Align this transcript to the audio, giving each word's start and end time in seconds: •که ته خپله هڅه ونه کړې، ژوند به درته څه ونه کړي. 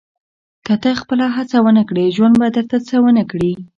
•که 0.65 0.73
ته 0.81 0.89
خپله 1.01 1.25
هڅه 1.37 1.57
ونه 1.63 1.83
کړې، 1.89 2.13
ژوند 2.15 2.35
به 2.41 2.47
درته 2.55 2.77
څه 2.87 2.95
ونه 3.03 3.23
کړي. 3.31 3.51